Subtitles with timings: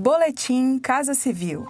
[0.00, 1.66] Boletim Casa Civil.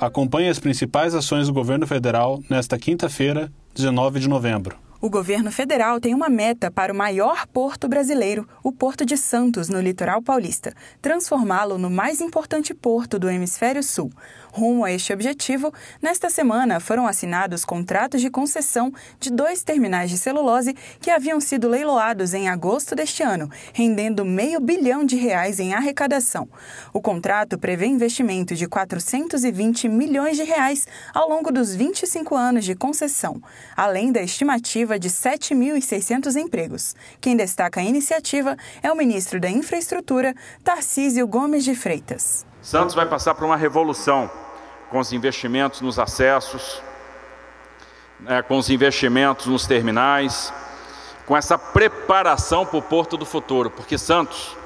[0.00, 4.83] Acompanhe as principais ações do governo federal nesta quinta-feira, 19 de novembro.
[5.04, 9.68] O governo federal tem uma meta para o maior porto brasileiro, o Porto de Santos,
[9.68, 14.10] no litoral paulista, transformá-lo no mais importante porto do hemisfério sul.
[14.50, 20.16] Rumo a este objetivo, nesta semana foram assinados contratos de concessão de dois terminais de
[20.16, 25.74] celulose que haviam sido leiloados em agosto deste ano, rendendo meio bilhão de reais em
[25.74, 26.48] arrecadação.
[26.94, 32.74] O contrato prevê investimento de 420 milhões de reais ao longo dos 25 anos de
[32.74, 33.42] concessão,
[33.76, 36.94] além da estimativa de 7.600 empregos.
[37.20, 42.46] Quem destaca a iniciativa é o ministro da Infraestrutura, Tarcísio Gomes de Freitas.
[42.62, 44.30] Santos vai passar por uma revolução
[44.90, 46.82] com os investimentos nos acessos,
[48.20, 50.52] né, com os investimentos nos terminais,
[51.26, 54.56] com essa preparação para o porto do futuro, porque Santos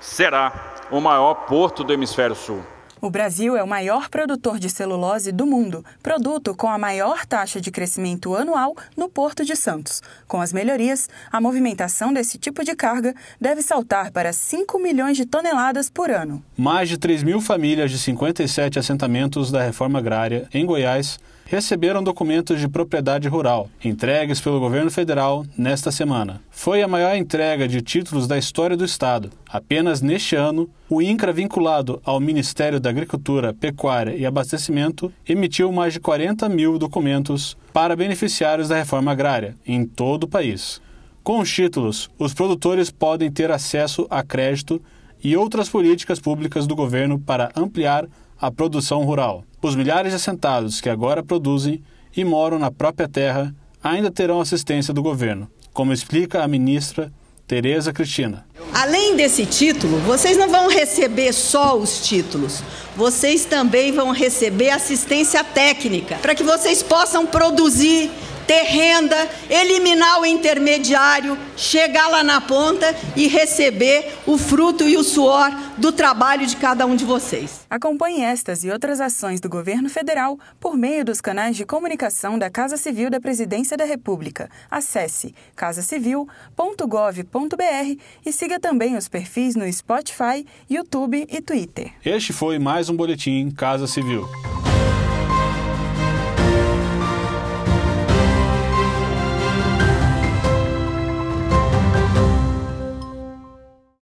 [0.00, 2.64] será o maior porto do hemisfério sul.
[3.00, 7.60] O Brasil é o maior produtor de celulose do mundo, produto com a maior taxa
[7.60, 10.02] de crescimento anual no Porto de Santos.
[10.26, 15.24] Com as melhorias, a movimentação desse tipo de carga deve saltar para 5 milhões de
[15.24, 16.42] toneladas por ano.
[16.56, 22.60] Mais de 3 mil famílias de 57 assentamentos da reforma agrária em Goiás receberam documentos
[22.60, 26.42] de propriedade rural, entregues pelo governo federal nesta semana.
[26.50, 29.30] Foi a maior entrega de títulos da história do Estado.
[29.48, 35.94] Apenas neste ano, o INCRA, vinculado ao Ministério da Agricultura, Pecuária e Abastecimento, emitiu mais
[35.94, 40.82] de 40 mil documentos para beneficiários da reforma agrária em todo o país.
[41.24, 44.82] Com os títulos, os produtores podem ter acesso a crédito
[45.24, 48.06] e outras políticas públicas do governo para ampliar
[48.40, 49.44] a produção rural.
[49.60, 51.82] Os milhares de assentados que agora produzem
[52.16, 57.12] e moram na própria terra ainda terão assistência do governo, como explica a ministra
[57.46, 58.44] Tereza Cristina.
[58.74, 62.62] Além desse título, vocês não vão receber só os títulos,
[62.94, 68.10] vocês também vão receber assistência técnica para que vocês possam produzir
[68.48, 75.04] ter renda, eliminar o intermediário, chegar lá na ponta e receber o fruto e o
[75.04, 77.66] suor do trabalho de cada um de vocês.
[77.68, 82.48] Acompanhe estas e outras ações do governo federal por meio dos canais de comunicação da
[82.48, 84.48] Casa Civil da Presidência da República.
[84.70, 91.92] Acesse casacivil.gov.br e siga também os perfis no Spotify, YouTube e Twitter.
[92.02, 94.26] Este foi mais um boletim Casa Civil.